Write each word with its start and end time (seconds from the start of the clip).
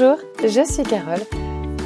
Bonjour, 0.00 0.18
je 0.44 0.64
suis 0.64 0.84
Carole. 0.84 1.24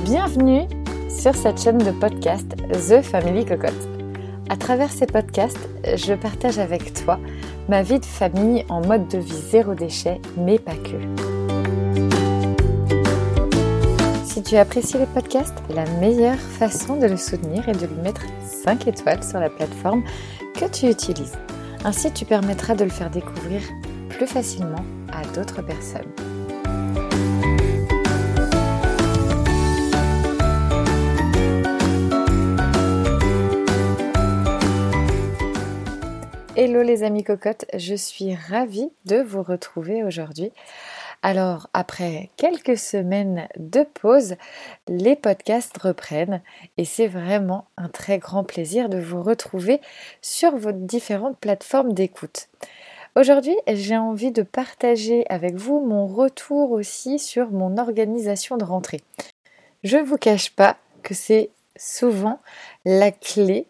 Bienvenue 0.04 0.68
sur 1.08 1.34
cette 1.34 1.58
chaîne 1.58 1.78
de 1.78 1.92
podcast 1.92 2.46
The 2.72 3.00
Family 3.00 3.46
Cocotte. 3.46 3.88
À 4.50 4.56
travers 4.56 4.90
ces 4.90 5.06
podcasts, 5.06 5.68
je 5.84 6.12
partage 6.12 6.58
avec 6.58 6.92
toi 6.92 7.18
ma 7.70 7.82
vie 7.82 8.00
de 8.00 8.04
famille 8.04 8.66
en 8.68 8.86
mode 8.86 9.08
de 9.08 9.16
vie 9.16 9.42
zéro 9.50 9.72
déchet, 9.74 10.20
mais 10.36 10.58
pas 10.58 10.74
que. 10.74 10.98
Si 14.26 14.42
tu 14.42 14.56
apprécies 14.56 14.98
les 14.98 15.06
podcasts, 15.06 15.62
la 15.70 15.86
meilleure 15.98 16.38
façon 16.38 16.96
de 16.96 17.06
le 17.06 17.16
soutenir 17.16 17.66
est 17.66 17.80
de 17.80 17.86
lui 17.86 18.02
mettre 18.02 18.26
5 18.64 18.88
étoiles 18.88 19.24
sur 19.24 19.40
la 19.40 19.48
plateforme 19.48 20.02
que 20.54 20.66
tu 20.66 20.90
utilises. 20.90 21.38
Ainsi, 21.82 22.12
tu 22.12 22.26
permettras 22.26 22.74
de 22.74 22.84
le 22.84 22.90
faire 22.90 23.10
découvrir 23.10 23.62
plus 24.10 24.26
facilement 24.26 24.84
à 25.10 25.24
d'autres 25.34 25.62
personnes. 25.62 26.12
Hello 36.64 36.80
les 36.80 37.02
amis 37.02 37.24
cocottes, 37.24 37.64
je 37.76 37.96
suis 37.96 38.36
ravie 38.36 38.92
de 39.04 39.16
vous 39.16 39.42
retrouver 39.42 40.04
aujourd'hui. 40.04 40.52
Alors 41.20 41.68
après 41.74 42.30
quelques 42.36 42.78
semaines 42.78 43.48
de 43.56 43.82
pause, 43.82 44.36
les 44.86 45.16
podcasts 45.16 45.76
reprennent 45.76 46.40
et 46.78 46.84
c'est 46.84 47.08
vraiment 47.08 47.66
un 47.76 47.88
très 47.88 48.18
grand 48.18 48.44
plaisir 48.44 48.88
de 48.88 48.98
vous 48.98 49.20
retrouver 49.24 49.80
sur 50.20 50.56
vos 50.56 50.70
différentes 50.70 51.36
plateformes 51.36 51.94
d'écoute. 51.94 52.46
Aujourd'hui, 53.16 53.56
j'ai 53.66 53.96
envie 53.96 54.30
de 54.30 54.42
partager 54.42 55.24
avec 55.28 55.56
vous 55.56 55.84
mon 55.84 56.06
retour 56.06 56.70
aussi 56.70 57.18
sur 57.18 57.50
mon 57.50 57.76
organisation 57.76 58.56
de 58.56 58.62
rentrée. 58.62 59.00
Je 59.82 59.96
ne 59.96 60.04
vous 60.04 60.16
cache 60.16 60.50
pas 60.52 60.76
que 61.02 61.12
c'est 61.12 61.50
souvent 61.76 62.38
la 62.84 63.10
clé 63.10 63.66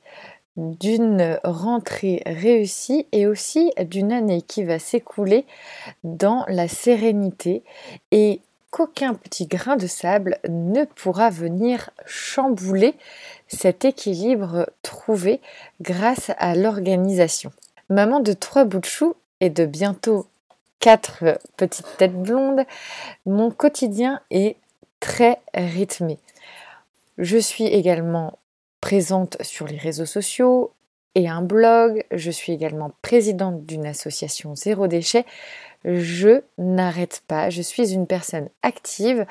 d'une 0.56 1.38
rentrée 1.44 2.22
réussie 2.26 3.06
et 3.12 3.26
aussi 3.26 3.72
d'une 3.80 4.12
année 4.12 4.42
qui 4.42 4.64
va 4.64 4.78
s'écouler 4.78 5.46
dans 6.04 6.44
la 6.48 6.68
sérénité 6.68 7.62
et 8.10 8.40
qu'aucun 8.70 9.14
petit 9.14 9.46
grain 9.46 9.76
de 9.76 9.86
sable 9.86 10.38
ne 10.48 10.84
pourra 10.84 11.30
venir 11.30 11.90
chambouler 12.06 12.94
cet 13.46 13.84
équilibre 13.84 14.68
trouvé 14.82 15.40
grâce 15.80 16.32
à 16.38 16.54
l'organisation. 16.54 17.52
Maman 17.88 18.20
de 18.20 18.32
trois 18.32 18.64
bouts 18.64 18.80
de 18.80 18.86
chou 18.86 19.14
et 19.40 19.50
de 19.50 19.66
bientôt 19.66 20.26
quatre 20.80 21.38
petites 21.56 21.96
têtes 21.98 22.20
blondes, 22.20 22.64
mon 23.26 23.50
quotidien 23.50 24.20
est 24.30 24.56
très 25.00 25.38
rythmé. 25.54 26.18
Je 27.18 27.38
suis 27.38 27.66
également 27.66 28.38
présente 28.82 29.40
sur 29.42 29.66
les 29.66 29.78
réseaux 29.78 30.04
sociaux 30.06 30.72
et 31.14 31.28
un 31.28 31.40
blog. 31.40 32.04
Je 32.10 32.30
suis 32.30 32.52
également 32.52 32.90
présidente 33.00 33.64
d'une 33.64 33.86
association 33.86 34.54
Zéro 34.54 34.88
Déchet. 34.88 35.24
Je 35.84 36.42
n'arrête 36.58 37.22
pas, 37.26 37.48
je 37.48 37.62
suis 37.62 37.94
une 37.94 38.06
personne 38.06 38.50
active, 38.62 39.24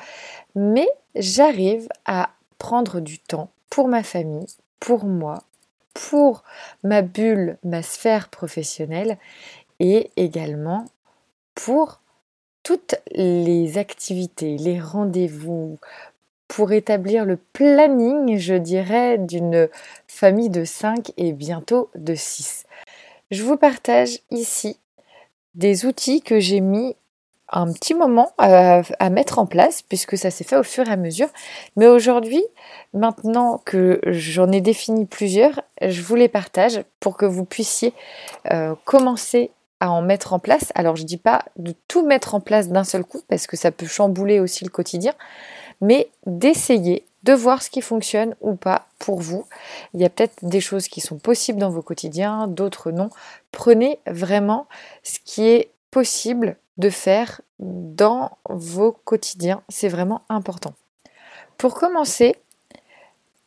mais 0.56 0.88
j'arrive 1.14 1.88
à 2.06 2.30
prendre 2.58 2.98
du 3.00 3.18
temps 3.20 3.50
pour 3.70 3.88
ma 3.88 4.02
famille, 4.02 4.46
pour 4.80 5.04
moi, 5.04 5.44
pour 5.94 6.42
ma 6.82 7.02
bulle, 7.02 7.58
ma 7.62 7.82
sphère 7.82 8.28
professionnelle 8.28 9.18
et 9.80 10.10
également 10.16 10.86
pour 11.54 12.00
toutes 12.62 12.94
les 13.10 13.76
activités, 13.76 14.56
les 14.56 14.80
rendez-vous, 14.80 15.78
pour 16.52 16.72
établir 16.72 17.24
le 17.24 17.38
planning, 17.54 18.36
je 18.36 18.52
dirais, 18.52 19.16
d'une 19.16 19.70
famille 20.06 20.50
de 20.50 20.66
5 20.66 21.10
et 21.16 21.32
bientôt 21.32 21.88
de 21.94 22.14
6. 22.14 22.66
Je 23.30 23.42
vous 23.42 23.56
partage 23.56 24.18
ici 24.30 24.78
des 25.54 25.86
outils 25.86 26.20
que 26.20 26.40
j'ai 26.40 26.60
mis 26.60 26.94
un 27.48 27.72
petit 27.72 27.94
moment 27.94 28.32
à, 28.36 28.82
mettre 29.08 29.38
en 29.38 29.46
place 29.46 29.80
puisque 29.80 30.18
ça 30.18 30.30
s'est 30.30 30.44
fait 30.44 30.56
au 30.56 30.62
fur 30.62 30.86
et 30.86 30.92
à 30.92 30.96
mesure. 30.96 31.28
Mais 31.76 31.86
aujourd'hui, 31.86 32.44
maintenant 32.92 33.62
que 33.64 34.02
j'en 34.04 34.52
ai 34.52 34.60
défini 34.60 35.06
plusieurs, 35.06 35.62
je 35.80 36.02
vous 36.02 36.16
les 36.16 36.28
partage 36.28 36.82
pour 37.00 37.16
que 37.16 37.24
vous 37.24 37.46
puissiez 37.46 37.94
euh, 38.50 38.74
commencer 38.84 39.52
à 39.80 39.90
en 39.90 40.02
mettre 40.02 40.34
en 40.34 40.38
place. 40.38 40.70
Alors 40.74 40.96
je 40.96 41.02
ne 41.02 41.08
dis 41.08 41.16
pas 41.16 41.46
de 41.56 41.74
tout 41.88 42.06
mettre 42.06 42.34
en 42.34 42.40
place 42.40 42.68
d'un 42.68 42.84
seul 42.84 43.04
coup 43.04 43.22
parce 43.28 43.46
que 43.46 43.56
ça 43.56 43.70
peut 43.70 43.86
chambouler 43.86 44.38
aussi 44.38 44.64
le 44.64 44.70
quotidien, 44.70 45.14
mais 45.82 46.08
d'essayer 46.24 47.04
de 47.24 47.34
voir 47.34 47.62
ce 47.62 47.70
qui 47.70 47.82
fonctionne 47.82 48.34
ou 48.40 48.54
pas 48.54 48.86
pour 48.98 49.20
vous. 49.20 49.46
Il 49.94 50.00
y 50.00 50.04
a 50.04 50.10
peut-être 50.10 50.44
des 50.44 50.60
choses 50.60 50.88
qui 50.88 51.00
sont 51.00 51.18
possibles 51.18 51.58
dans 51.58 51.70
vos 51.70 51.82
quotidiens, 51.82 52.46
d'autres 52.46 52.90
non. 52.90 53.10
Prenez 53.52 53.98
vraiment 54.06 54.66
ce 55.02 55.18
qui 55.24 55.44
est 55.44 55.70
possible 55.90 56.56
de 56.78 56.88
faire 56.88 57.42
dans 57.58 58.38
vos 58.48 58.92
quotidiens. 58.92 59.62
C'est 59.68 59.88
vraiment 59.88 60.22
important. 60.28 60.74
Pour 61.58 61.74
commencer, 61.74 62.34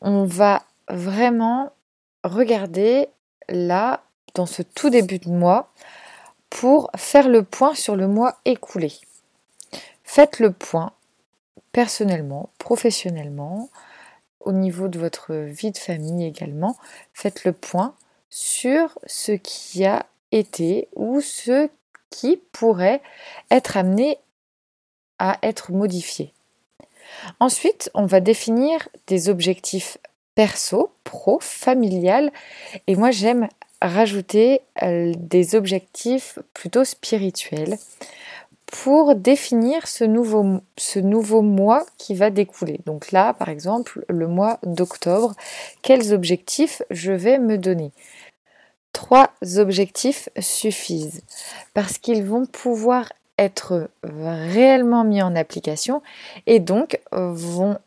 on 0.01 0.25
va 0.25 0.63
vraiment 0.88 1.72
regarder 2.24 3.07
là, 3.50 4.03
dans 4.35 4.45
ce 4.45 4.62
tout 4.62 4.90
début 4.90 5.19
de 5.19 5.29
mois, 5.29 5.72
pour 6.50 6.90
faire 6.95 7.28
le 7.28 7.44
point 7.44 7.75
sur 7.75 7.95
le 7.95 8.07
mois 8.07 8.38
écoulé. 8.45 8.94
Faites 10.03 10.40
le 10.40 10.51
point 10.51 10.94
personnellement, 11.72 12.50
professionnellement, 12.58 13.70
au 14.40 14.52
niveau 14.52 14.88
de 14.88 15.00
votre 15.00 15.34
vie 15.34 15.72
de 15.72 15.78
famille 15.78 16.26
également, 16.26 16.78
faites 17.14 17.44
le 17.46 17.52
point 17.52 17.96
sur 18.30 18.98
ce 19.06 19.32
qui 19.32 19.86
a 19.86 20.06
été 20.32 20.88
ou 20.96 21.22
ce 21.22 21.70
qui 22.10 22.40
pourrait 22.52 23.02
être 23.50 23.78
amené 23.78 24.18
à 25.20 25.38
être 25.42 25.72
modifié. 25.72 26.34
Ensuite, 27.40 27.90
on 27.94 28.06
va 28.06 28.20
définir 28.20 28.88
des 29.08 29.30
objectifs 29.30 29.98
perso, 30.36 30.92
pro, 31.04 31.40
familial, 31.40 32.32
et 32.88 32.96
moi 32.96 33.12
j'aime 33.12 33.48
rajouter 33.82 34.62
euh, 34.84 35.14
des 35.16 35.56
objectifs 35.56 36.40
plutôt 36.54 36.84
spirituels 36.84 37.78
pour 38.84 39.16
définir 39.16 39.88
ce 39.88 40.03
nouveau, 40.03 40.59
ce 40.78 41.00
nouveau 41.00 41.41
mois 41.41 41.86
qui 41.97 42.13
va 42.13 42.30
découler. 42.30 42.81
Donc 42.86 43.12
là, 43.12 43.34
par 43.34 43.50
exemple, 43.50 44.03
le 44.09 44.28
mois 44.28 44.59
d'octobre, 44.63 45.34
quels 45.81 46.13
objectifs 46.13 46.81
je 46.90 47.12
vais 47.12 47.40
me 47.40 47.58
donner? 47.58 47.91
Trois 48.91 49.30
objectifs 49.58 50.30
suffisent 50.40 51.24
parce 51.74 51.97
qu'ils 51.97 52.24
vont 52.24 52.46
pouvoir 52.46 53.12
être 53.38 53.90
réellement 54.03 55.03
mis 55.03 55.22
en 55.22 55.36
application 55.36 56.02
et 56.46 56.59
donc 56.59 57.00
vont 57.12 57.78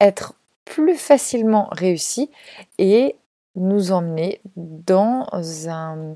être 0.00 0.34
plus 0.64 0.96
facilement 0.96 1.68
réussis 1.72 2.30
et 2.78 3.16
nous 3.56 3.92
emmener 3.92 4.40
dans, 4.56 5.26
un, 5.68 6.14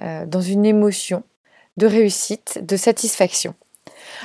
euh, 0.00 0.26
dans 0.26 0.40
une 0.40 0.64
émotion 0.64 1.22
de 1.76 1.86
réussite, 1.86 2.64
de 2.64 2.76
satisfaction. 2.76 3.54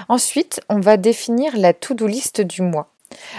Ensuite, 0.10 0.62
on 0.70 0.80
va 0.80 0.98
définir 0.98 1.56
la 1.58 1.74
to-do 1.74 2.08
list 2.08 2.42
du 2.42 2.62
mois. 2.62 2.90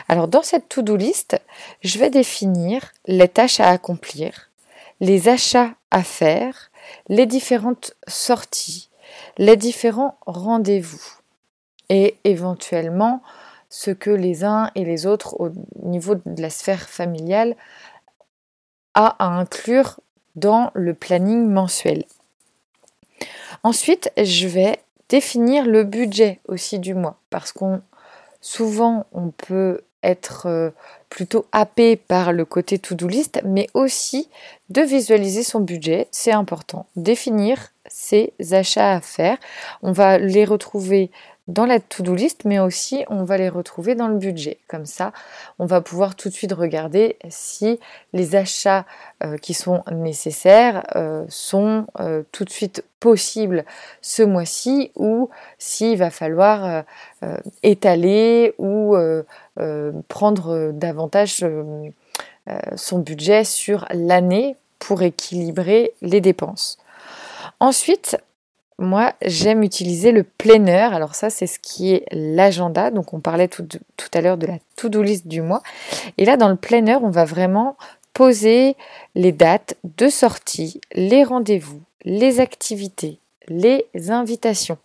Alors 0.08 0.28
dans 0.28 0.42
cette 0.42 0.68
to-do 0.68 0.96
list, 0.96 1.40
je 1.82 1.98
vais 1.98 2.10
définir 2.10 2.92
les 3.06 3.28
tâches 3.28 3.60
à 3.60 3.68
accomplir, 3.68 4.50
les 5.00 5.28
achats 5.28 5.74
à 5.90 6.02
faire, 6.02 6.70
les 7.08 7.26
différentes 7.26 7.94
sorties, 8.06 8.88
les 9.36 9.56
différents 9.56 10.18
rendez-vous 10.26 11.02
et 11.88 12.16
éventuellement 12.24 13.22
ce 13.70 13.90
que 13.90 14.10
les 14.10 14.44
uns 14.44 14.70
et 14.74 14.84
les 14.84 15.06
autres 15.06 15.40
au 15.40 15.50
niveau 15.82 16.14
de 16.14 16.40
la 16.40 16.50
sphère 16.50 16.88
familiale 16.88 17.56
a 18.94 19.16
à 19.18 19.26
inclure 19.26 20.00
dans 20.36 20.70
le 20.74 20.94
planning 20.94 21.46
mensuel. 21.46 22.04
Ensuite, 23.62 24.10
je 24.16 24.46
vais 24.46 24.78
définir 25.08 25.64
le 25.64 25.84
budget 25.84 26.40
aussi 26.48 26.78
du 26.78 26.94
mois 26.94 27.18
parce 27.30 27.52
qu'on 27.52 27.80
souvent 28.40 29.06
on 29.12 29.30
peut 29.30 29.82
être 30.02 30.46
euh, 30.46 30.70
plutôt 31.08 31.46
happé 31.52 31.96
par 31.96 32.32
le 32.32 32.44
côté 32.44 32.78
to-do 32.78 33.08
list, 33.08 33.40
mais 33.44 33.68
aussi 33.74 34.28
de 34.70 34.82
visualiser 34.82 35.42
son 35.42 35.60
budget, 35.60 36.06
c'est 36.10 36.32
important. 36.32 36.86
Définir 36.96 37.72
ses 37.88 38.32
achats 38.52 38.92
à 38.92 39.00
faire, 39.00 39.38
on 39.82 39.92
va 39.92 40.18
les 40.18 40.44
retrouver 40.44 41.10
dans 41.48 41.64
la 41.64 41.80
to-do 41.80 42.14
list, 42.14 42.44
mais 42.44 42.60
aussi 42.60 43.04
on 43.08 43.24
va 43.24 43.38
les 43.38 43.48
retrouver 43.48 43.94
dans 43.94 44.06
le 44.06 44.16
budget. 44.16 44.58
Comme 44.68 44.86
ça, 44.86 45.12
on 45.58 45.66
va 45.66 45.80
pouvoir 45.80 46.14
tout 46.14 46.28
de 46.28 46.34
suite 46.34 46.52
regarder 46.52 47.16
si 47.30 47.80
les 48.12 48.36
achats 48.36 48.84
euh, 49.24 49.38
qui 49.38 49.54
sont 49.54 49.82
nécessaires 49.90 50.84
euh, 50.94 51.24
sont 51.28 51.86
euh, 52.00 52.22
tout 52.32 52.44
de 52.44 52.50
suite 52.50 52.84
possibles 53.00 53.64
ce 54.02 54.22
mois-ci 54.22 54.92
ou 54.94 55.30
s'il 55.58 55.96
va 55.98 56.10
falloir 56.10 56.84
étaler 57.62 58.54
ou 58.58 58.96
prendre 60.08 60.72
davantage 60.72 61.46
son 62.74 62.98
budget 62.98 63.44
sur 63.44 63.86
l'année 63.92 64.56
pour 64.80 65.02
équilibrer 65.02 65.92
les 66.02 66.20
dépenses. 66.20 66.78
Ensuite, 67.60 68.18
moi, 68.78 69.14
j'aime 69.22 69.62
utiliser 69.62 70.12
le 70.12 70.22
planner. 70.22 70.88
Alors 70.92 71.14
ça, 71.14 71.30
c'est 71.30 71.46
ce 71.46 71.58
qui 71.58 71.92
est 71.92 72.04
l'agenda. 72.12 72.90
Donc 72.90 73.12
on 73.12 73.20
parlait 73.20 73.48
tout, 73.48 73.66
à 74.14 74.20
l'heure 74.20 74.36
de 74.36 74.46
la 74.46 74.58
to-do 74.76 75.02
list 75.02 75.26
du 75.26 75.42
mois. 75.42 75.62
Et 76.16 76.24
là, 76.24 76.36
dans 76.36 76.48
le 76.48 76.56
planner, 76.56 76.96
on 76.96 77.10
va 77.10 77.24
vraiment 77.24 77.76
poser 78.14 78.76
les 79.14 79.32
dates 79.32 79.76
de 79.96 80.08
sortie, 80.08 80.80
les 80.92 81.24
rendez-vous, 81.24 81.80
les 82.04 82.40
activités, 82.40 83.18
les 83.48 83.86
invitations. 84.08 84.78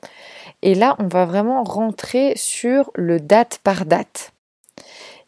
Et 0.62 0.76
là, 0.76 0.96
on 1.00 1.08
va 1.08 1.26
vraiment 1.26 1.64
rentrer 1.64 2.34
sur 2.36 2.92
le 2.96 3.20
date 3.20 3.60
par 3.64 3.86
date. 3.86 4.32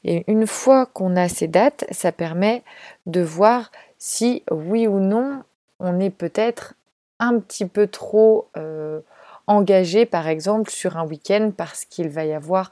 Et 0.03 0.23
une 0.27 0.45
fois 0.45 0.85
qu'on 0.85 1.15
a 1.15 1.29
ces 1.29 1.47
dates, 1.47 1.85
ça 1.91 2.11
permet 2.11 2.63
de 3.06 3.21
voir 3.21 3.71
si 3.97 4.44
oui 4.51 4.88
ou 4.88 5.00
non 5.00 5.41
on 5.79 6.00
est 6.00 6.11
peut-être 6.11 6.75
un 7.19 7.39
petit 7.39 7.65
peu 7.65 7.88
trop 7.88 8.50
euh, 8.57 9.01
engagé, 9.47 10.06
par 10.06 10.27
exemple, 10.27 10.69
sur 10.69 10.97
un 10.97 11.06
week-end 11.06 11.51
parce 11.56 11.85
qu'il 11.85 12.09
va 12.09 12.25
y 12.25 12.33
avoir 12.33 12.69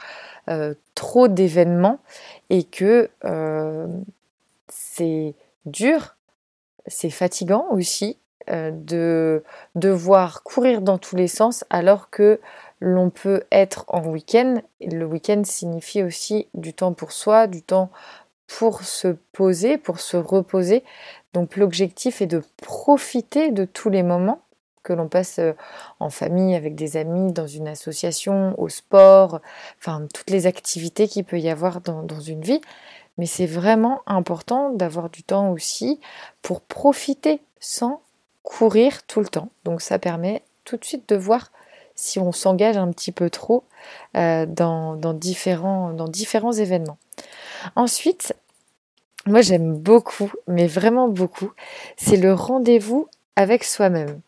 euh, 0.49 0.73
trop 0.95 1.27
d'événements 1.27 1.99
et 2.49 2.63
que 2.63 3.09
euh, 3.25 3.87
c'est 4.69 5.35
dur, 5.65 6.15
c'est 6.87 7.09
fatigant 7.09 7.67
aussi 7.71 8.17
de 8.49 9.41
devoir 9.75 10.43
courir 10.43 10.81
dans 10.81 10.97
tous 10.97 11.15
les 11.15 11.29
sens 11.29 11.63
alors 11.69 12.09
que 12.09 12.41
l'on 12.81 13.09
peut 13.09 13.43
être 13.53 13.85
en 13.87 14.05
week-end. 14.05 14.61
Le 14.81 15.05
week-end 15.05 15.43
signifie 15.45 16.03
aussi 16.03 16.49
du 16.53 16.73
temps 16.73 16.91
pour 16.91 17.13
soi, 17.13 17.47
du 17.47 17.61
temps 17.61 17.89
pour 18.57 18.83
se 18.83 19.07
poser, 19.31 19.77
pour 19.77 19.99
se 19.99 20.17
reposer. 20.17 20.83
Donc 21.33 21.57
l'objectif 21.57 22.21
est 22.21 22.27
de 22.27 22.43
profiter 22.57 23.51
de 23.51 23.65
tous 23.65 23.89
les 23.89 24.03
moments 24.03 24.41
que 24.83 24.93
l'on 24.93 25.07
passe 25.07 25.39
euh, 25.39 25.53
en 25.99 26.09
famille, 26.09 26.55
avec 26.55 26.75
des 26.75 26.97
amis, 26.97 27.31
dans 27.31 27.47
une 27.47 27.67
association, 27.67 28.53
au 28.59 28.69
sport, 28.69 29.39
enfin 29.79 30.07
toutes 30.13 30.29
les 30.29 30.45
activités 30.45 31.07
qu'il 31.07 31.23
peut 31.23 31.39
y 31.39 31.49
avoir 31.49 31.81
dans, 31.81 32.19
une 32.19 32.41
vie. 32.41 32.61
Mais 33.17 33.25
c'est 33.25 33.47
vraiment 33.47 34.01
important 34.05 34.71
d'avoir 34.71 35.09
du 35.09 35.23
temps 35.23 35.51
aussi 35.51 35.99
pour 36.41 36.61
profiter 36.61 37.41
sans 37.59 38.01
courir 38.43 39.03
tout 39.03 39.21
le 39.21 39.27
temps. 39.27 39.49
Donc 39.63 39.81
ça 39.81 39.99
permet 39.99 40.43
tout 40.65 40.77
de 40.77 40.85
suite 40.85 41.07
de 41.09 41.15
voir 41.15 41.51
si 41.95 42.19
on 42.19 42.31
s'engage 42.31 42.77
un 42.77 42.91
petit 42.91 43.11
peu 43.11 43.29
trop 43.29 43.63
euh, 44.15 44.45
dans, 44.45 44.95
différents, 45.13 45.93
dans 45.93 46.07
différents 46.07 46.51
événements. 46.51 46.97
Ensuite, 47.75 48.35
moi 49.25 49.41
j'aime 49.41 49.75
beaucoup, 49.75 50.31
mais 50.47 50.67
vraiment 50.67 51.07
beaucoup, 51.07 51.51
c'est 51.97 52.17
le 52.17 52.33
rendez-vous 52.33 53.07
avec 53.35 53.63
soi-même. 53.63 54.19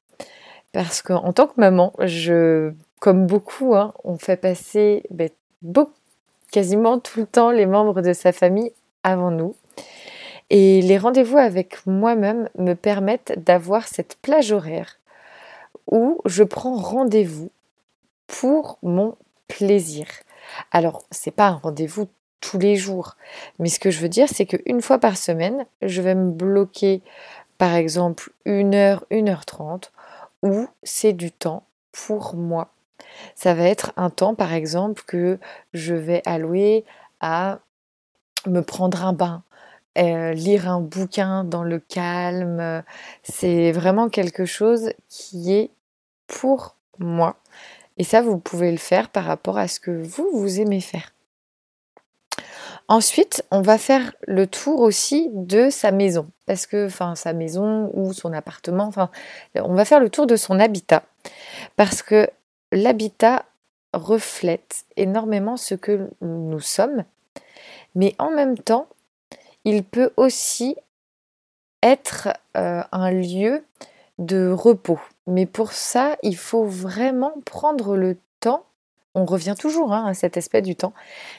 Parce 0.71 1.01
qu'en 1.01 1.31
tant 1.33 1.47
que 1.47 1.59
maman, 1.59 1.93
je, 1.99 2.71
comme 2.99 3.27
beaucoup, 3.27 3.75
hein, 3.75 3.93
on 4.03 4.17
fait 4.17 4.37
passer 4.37 5.03
ben, 5.09 5.29
quasiment 6.51 6.99
tout 6.99 7.19
le 7.19 7.25
temps 7.25 7.51
les 7.51 7.65
membres 7.65 8.01
de 8.01 8.13
sa 8.13 8.31
famille 8.31 8.71
avant 9.03 9.31
nous. 9.31 9.55
Et 10.49 10.81
les 10.81 10.97
rendez-vous 10.97 11.37
avec 11.37 11.85
moi-même 11.85 12.49
me 12.57 12.73
permettent 12.73 13.33
d'avoir 13.37 13.87
cette 13.87 14.17
plage 14.21 14.51
horaire 14.51 14.99
où 15.91 16.21
je 16.25 16.43
prends 16.43 16.75
rendez-vous 16.75 17.51
pour 18.27 18.77
mon 18.83 19.15
plaisir. 19.47 20.05
Alors, 20.71 21.03
c'est 21.11 21.31
pas 21.31 21.47
un 21.47 21.55
rendez-vous 21.55 22.07
tous 22.41 22.59
les 22.59 22.75
jours. 22.75 23.15
Mais 23.59 23.69
ce 23.69 23.79
que 23.79 23.91
je 23.91 23.99
veux 23.99 24.09
dire, 24.09 24.27
c'est 24.29 24.45
qu'une 24.45 24.81
fois 24.81 24.99
par 24.99 25.17
semaine, 25.17 25.65
je 25.81 26.01
vais 26.01 26.15
me 26.15 26.31
bloquer, 26.31 27.01
par 27.57 27.73
exemple, 27.75 28.31
une 28.45 28.75
heure, 28.75 29.05
une 29.09 29.29
heure 29.29 29.45
trente, 29.45 29.91
où 30.43 30.67
c'est 30.83 31.13
du 31.13 31.31
temps 31.31 31.63
pour 31.91 32.35
moi. 32.35 32.69
Ça 33.35 33.53
va 33.53 33.63
être 33.63 33.93
un 33.97 34.09
temps, 34.09 34.35
par 34.35 34.53
exemple, 34.53 35.03
que 35.07 35.39
je 35.73 35.95
vais 35.95 36.21
allouer 36.25 36.85
à 37.21 37.59
me 38.45 38.61
prendre 38.61 39.05
un 39.05 39.13
bain, 39.13 39.43
euh, 39.97 40.33
lire 40.33 40.69
un 40.69 40.81
bouquin 40.81 41.43
dans 41.43 41.63
le 41.63 41.79
calme. 41.79 42.83
C'est 43.23 43.71
vraiment 43.71 44.09
quelque 44.09 44.45
chose 44.45 44.91
qui 45.09 45.53
est 45.53 45.71
pour 46.27 46.75
moi. 46.99 47.37
Et 47.97 48.03
ça, 48.03 48.21
vous 48.21 48.37
pouvez 48.37 48.71
le 48.71 48.77
faire 48.77 49.09
par 49.09 49.25
rapport 49.25 49.57
à 49.57 49.67
ce 49.67 49.79
que 49.79 50.03
vous, 50.03 50.29
vous 50.33 50.59
aimez 50.59 50.81
faire. 50.81 51.14
Ensuite, 52.87 53.43
on 53.49 53.61
va 53.61 53.79
faire 53.79 54.13
le 54.27 54.45
tour 54.45 54.81
aussi 54.81 55.29
de 55.33 55.69
sa 55.71 55.91
maison, 55.91 56.27
parce 56.45 56.67
que, 56.67 56.85
enfin, 56.85 57.15
sa 57.15 57.33
maison 57.33 57.89
ou 57.93 58.13
son 58.13 58.31
appartement, 58.31 58.85
enfin, 58.85 59.09
on 59.55 59.73
va 59.73 59.85
faire 59.85 59.99
le 59.99 60.09
tour 60.09 60.27
de 60.27 60.35
son 60.35 60.59
habitat, 60.59 61.03
parce 61.77 62.03
que 62.03 62.29
l'habitat 62.71 63.45
reflète 63.93 64.85
énormément 64.97 65.57
ce 65.57 65.73
que 65.73 66.09
nous 66.21 66.59
sommes, 66.59 67.05
mais 67.95 68.13
en 68.19 68.29
même 68.29 68.57
temps, 68.57 68.87
il 69.63 69.83
peut 69.83 70.11
aussi 70.15 70.75
être 71.81 72.29
euh, 72.55 72.83
un 72.91 73.11
lieu 73.11 73.63
de 74.19 74.51
repos. 74.51 74.99
Mais 75.27 75.45
pour 75.45 75.71
ça, 75.71 76.17
il 76.21 76.37
faut 76.37 76.65
vraiment 76.65 77.33
prendre 77.45 77.95
le 77.95 78.15
temps 78.15 78.24
on 79.15 79.25
revient 79.25 79.55
toujours 79.57 79.93
hein, 79.93 80.05
à 80.05 80.13
cet 80.13 80.37
aspect 80.37 80.61
du 80.61 80.75
temps, 80.75 80.93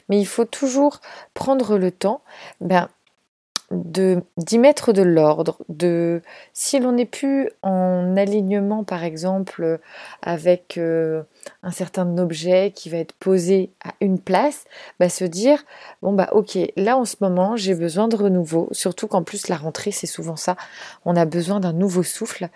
mais 0.08 0.18
il 0.18 0.26
faut 0.26 0.44
toujours 0.44 1.00
prendre 1.34 1.78
le 1.78 1.90
temps 1.90 2.22
ben, 2.60 2.88
de 3.70 4.22
d'y 4.36 4.58
mettre 4.58 4.92
de 4.92 5.02
l'ordre, 5.02 5.58
de 5.68 6.22
si 6.52 6.78
l'on 6.78 6.92
n'est 6.92 7.04
plus 7.04 7.50
en 7.62 8.16
alignement 8.16 8.84
par 8.84 9.02
exemple 9.02 9.80
avec 10.22 10.78
euh, 10.78 11.22
un 11.62 11.72
certain 11.72 12.16
objet 12.18 12.72
qui 12.74 12.90
va 12.90 12.98
être 12.98 13.14
posé 13.14 13.70
à 13.84 13.92
une 14.00 14.20
place, 14.20 14.64
ben, 15.00 15.08
se 15.08 15.24
dire 15.24 15.64
bon 16.00 16.12
bah 16.12 16.28
ok 16.32 16.58
là 16.76 16.96
en 16.96 17.04
ce 17.04 17.16
moment 17.20 17.56
j'ai 17.56 17.74
besoin 17.74 18.06
de 18.06 18.16
renouveau, 18.16 18.68
surtout 18.70 19.08
qu'en 19.08 19.24
plus 19.24 19.48
la 19.48 19.56
rentrée 19.56 19.90
c'est 19.90 20.06
souvent 20.06 20.36
ça, 20.36 20.56
on 21.04 21.16
a 21.16 21.24
besoin 21.24 21.58
d'un 21.58 21.72
nouveau 21.72 22.04
souffle 22.04 22.48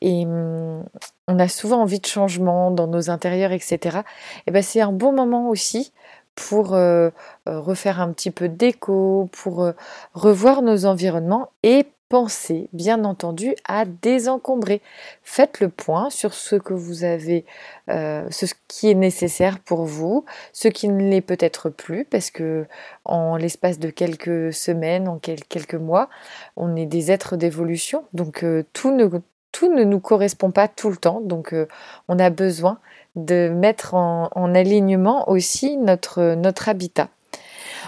et 0.00 0.24
hum, 0.26 0.84
on 1.28 1.38
a 1.38 1.48
souvent 1.48 1.82
envie 1.82 2.00
de 2.00 2.06
changement 2.06 2.70
dans 2.70 2.86
nos 2.86 3.10
intérieurs, 3.10 3.52
etc. 3.52 3.98
Et 4.46 4.50
ben 4.50 4.62
c'est 4.62 4.80
un 4.80 4.92
bon 4.92 5.12
moment 5.12 5.48
aussi 5.48 5.92
pour 6.36 6.74
euh, 6.74 7.10
euh, 7.48 7.58
refaire 7.60 8.00
un 8.00 8.12
petit 8.12 8.30
peu 8.30 8.48
d'écho, 8.48 9.28
pour 9.32 9.64
euh, 9.64 9.72
revoir 10.14 10.62
nos 10.62 10.84
environnements 10.84 11.50
et 11.64 11.86
penser, 12.08 12.68
bien 12.72 13.04
entendu, 13.04 13.56
à 13.66 13.84
désencombrer. 13.84 14.80
Faites 15.24 15.58
le 15.58 15.68
point 15.68 16.08
sur 16.08 16.34
ce 16.34 16.54
que 16.54 16.72
vous 16.72 17.02
avez, 17.02 17.44
ce 17.88 18.46
qui 18.68 18.88
est 18.88 18.94
nécessaire 18.94 19.58
pour 19.58 19.86
vous, 19.86 20.24
ce 20.52 20.68
qui 20.68 20.86
ne 20.86 21.10
l'est 21.10 21.20
peut-être 21.20 21.68
plus, 21.68 22.04
parce 22.04 22.30
que 22.30 22.66
en 23.04 23.36
l'espace 23.36 23.80
de 23.80 23.90
quelques 23.90 24.54
semaines, 24.54 25.08
en 25.08 25.18
quelques 25.18 25.74
mois, 25.74 26.08
on 26.54 26.76
est 26.76 26.86
des 26.86 27.10
êtres 27.10 27.34
d'évolution, 27.34 28.04
donc 28.12 28.44
tout 28.72 28.92
ne 28.92 29.04
tout 29.52 29.72
ne 29.72 29.84
nous 29.84 30.00
correspond 30.00 30.50
pas 30.50 30.68
tout 30.68 30.90
le 30.90 30.96
temps, 30.96 31.20
donc 31.22 31.52
euh, 31.52 31.66
on 32.08 32.18
a 32.18 32.30
besoin 32.30 32.78
de 33.14 33.48
mettre 33.48 33.94
en, 33.94 34.54
alignement 34.54 35.28
aussi 35.30 35.76
notre, 35.78 36.68
habitat. 36.68 37.08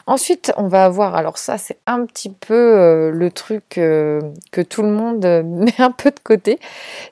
Ensuite, 0.07 0.53
on 0.57 0.69
va 0.69 0.85
avoir, 0.85 1.15
alors 1.15 1.37
ça 1.37 1.59
c'est 1.59 1.79
un 1.87 2.07
petit 2.07 2.31
peu 2.31 2.55
euh, 2.55 3.11
le 3.11 3.31
truc 3.31 3.77
euh, 3.77 4.21
que 4.53 4.63
tout 4.63 4.83
le 4.83 4.91
monde 4.91 5.25
met 5.45 5.79
un 5.79 5.91
peu 5.91 6.11
de 6.11 6.21
côté, 6.23 6.59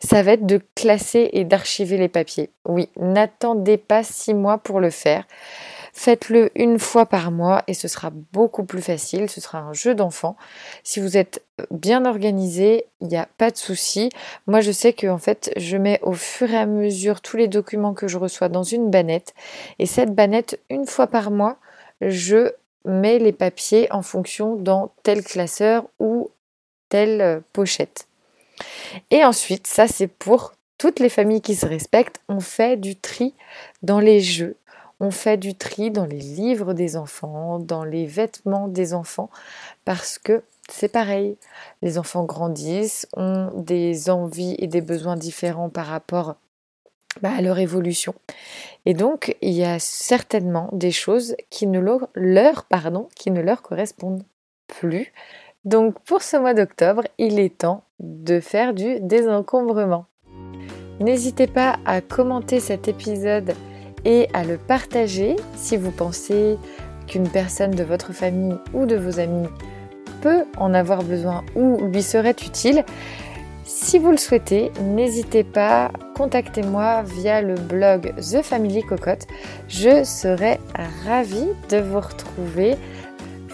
ça 0.03 0.23
va 0.23 0.33
être 0.33 0.47
de 0.47 0.61
classer 0.75 1.29
et 1.33 1.45
d'archiver 1.45 1.99
les 1.99 2.09
papiers. 2.09 2.51
Oui, 2.65 2.89
n'attendez 2.97 3.77
pas 3.77 4.03
six 4.03 4.33
mois 4.33 4.59
pour 4.59 4.81
le 4.81 4.91
faire. 4.91 5.25
Faites-le 5.99 6.51
une 6.55 6.79
fois 6.79 7.07
par 7.07 7.31
mois 7.31 7.65
et 7.69 7.73
ce 7.73 7.89
sera 7.89 8.11
beaucoup 8.11 8.65
plus 8.65 8.83
facile. 8.83 9.31
Ce 9.31 9.41
sera 9.41 9.61
un 9.61 9.73
jeu 9.73 9.95
d'enfant. 9.95 10.37
Si 10.85 11.01
vous 11.01 11.17
êtes 11.17 11.43
bien 11.71 12.05
organisé, 12.05 12.85
il 13.01 13.09
n'y 13.09 13.17
a 13.17 13.27
pas 13.39 13.51
de 13.51 13.57
souci. 13.57 14.11
Moi, 14.47 14.61
je 14.61 14.73
sais 14.73 14.93
que 14.93 15.07
en 15.07 15.17
fait, 15.17 15.51
je 15.57 15.79
mets 15.79 15.99
au 16.03 16.13
fur 16.13 16.51
et 16.51 16.59
à 16.59 16.67
mesure 16.67 17.23
tous 17.23 17.39
les 17.39 17.49
documents 17.49 17.95
que 17.95 18.09
je 18.09 18.19
reçois 18.19 18.51
dans 18.51 18.63
une 18.63 18.91
bannette. 18.91 19.33
Et 19.79 19.87
cette 19.87 20.15
bannette, 20.15 20.61
une 20.69 20.85
fois 20.85 21.07
par 21.07 21.31
mois, 21.31 21.57
je 22.03 22.53
mets 22.85 23.19
les 23.19 23.33
papiers 23.33 23.91
en 23.91 24.03
fonction 24.03 24.55
dans 24.55 24.93
tel 25.03 25.25
classeur 25.25 25.87
ou 25.99 26.31
telle 26.91 27.43
pochette. 27.55 28.07
Et 29.11 29.25
ensuite, 29.25 29.67
ça 29.67 29.89
c'est 29.89 30.09
pour 30.09 30.53
toutes 30.77 31.01
les 31.01 31.09
familles 31.09 31.41
qui 31.41 31.55
se 31.55 31.65
respectent, 31.65 32.21
on 32.29 32.41
fait 32.41 32.77
du 32.77 32.97
tri 32.97 33.33
dans 33.83 33.99
les 33.99 34.21
jeux 34.21 34.57
on 35.01 35.11
fait 35.11 35.37
du 35.37 35.55
tri 35.55 35.91
dans 35.91 36.07
les 36.07 36.19
livres 36.19 36.73
des 36.73 36.97
enfants, 36.97 37.59
dans 37.59 37.85
les 37.85 38.07
vêtements 38.07 38.69
des 38.69 38.95
enfants, 38.95 39.31
parce 39.85 40.19
que 40.19 40.43
c'est 40.69 40.89
pareil. 40.91 41.37
Les 41.83 41.99
enfants 41.99 42.25
grandissent, 42.25 43.07
ont 43.17 43.51
des 43.55 44.11
envies 44.11 44.57
et 44.59 44.67
des 44.67 44.81
besoins 44.81 45.17
différents 45.17 45.69
par 45.69 45.87
rapport 45.87 46.37
bah, 47.23 47.33
à 47.37 47.41
leur 47.41 47.59
évolution. 47.59 48.15
Et 48.85 48.95
donc, 48.95 49.37
il 49.43 49.53
y 49.53 49.65
a 49.65 49.79
certainement 49.79 50.69
des 50.73 50.91
choses 50.91 51.37
qui 51.51 51.67
ne 51.67 51.81
leur, 52.15 52.65
pardon, 52.65 53.09
qui 53.15 53.31
ne 53.31 53.41
leur 53.41 53.63
correspondent 53.63 54.25
plus. 54.67 55.13
Donc, 55.65 55.99
pour 56.01 56.23
ce 56.23 56.37
mois 56.37 56.55
d'octobre, 56.55 57.05
il 57.19 57.39
est 57.39 57.59
temps 57.59 57.83
de 58.01 58.41
faire 58.41 58.75
du 58.75 59.01
désencombrement. 59.01 60.07
N'hésitez 61.01 61.47
pas 61.47 61.79
à 61.85 62.01
commenter 62.01 62.61
cet 62.61 62.89
épisode 62.89 63.55
et 64.07 64.29
à 64.33 64.45
le 64.45 64.57
partager 64.57 65.37
si 65.57 65.77
vous 65.77 65.91
pensez 65.91 66.57
qu'une 67.09 67.29
personne 67.29 67.73
de 67.73 67.83
votre 67.83 68.13
famille 68.13 68.57
ou 68.73 68.87
de 68.87 68.97
vos 68.97 69.19
amis 69.19 69.49
peut 70.23 70.45
en 70.57 70.73
avoir 70.73 71.03
besoin 71.03 71.45
ou 71.57 71.79
lui 71.89 72.03
serait 72.03 72.31
utile. 72.31 72.85
Si 73.65 73.99
vous 73.99 74.13
le 74.13 74.17
souhaitez, 74.17 74.71
n'hésitez 74.81 75.43
pas, 75.43 75.91
contactez-moi 76.15 77.03
via 77.03 77.43
le 77.43 77.55
blog 77.55 78.15
The 78.17 78.43
Family 78.43 78.83
Cocotte. 78.83 79.27
Je 79.69 80.05
serai 80.05 80.61
ravie 81.05 81.49
de 81.69 81.79
vous 81.79 82.01
retrouver. 82.01 82.77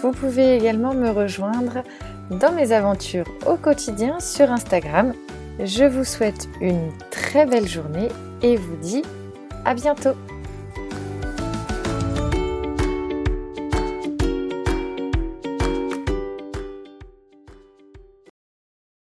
Vous 0.01 0.11
pouvez 0.11 0.55
également 0.55 0.93
me 0.93 1.09
rejoindre 1.09 1.83
dans 2.29 2.51
mes 2.51 2.71
aventures 2.71 3.25
au 3.47 3.55
quotidien 3.55 4.19
sur 4.19 4.51
Instagram. 4.51 5.13
Je 5.59 5.83
vous 5.83 6.03
souhaite 6.03 6.47
une 6.61 6.91
très 7.09 7.47
belle 7.47 7.67
journée 7.67 8.09
et 8.43 8.55
vous 8.55 8.75
dis 8.77 9.01
à 9.65 9.73
bientôt 9.73 10.13